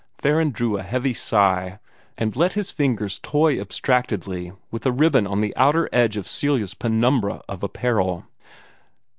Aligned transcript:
Theron 0.17 0.49
drew 0.49 0.77
a 0.77 0.81
heavy 0.81 1.13
sigh, 1.13 1.77
and 2.17 2.35
let 2.35 2.53
his 2.53 2.71
fingers 2.71 3.19
toy 3.19 3.61
abstractedly 3.61 4.51
with 4.71 4.83
a 4.87 4.91
ribbon 4.91 5.27
on 5.27 5.41
the 5.41 5.55
outer 5.55 5.87
edge 5.93 6.17
of 6.17 6.27
Celia's 6.27 6.73
penumbra 6.73 7.43
of 7.47 7.61
apparel. 7.61 8.25